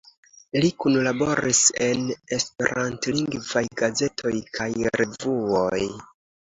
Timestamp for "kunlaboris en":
0.85-2.09